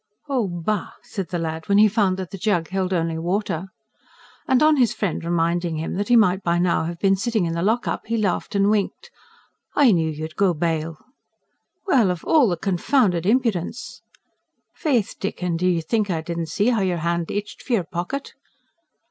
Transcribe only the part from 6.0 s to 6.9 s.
he might by now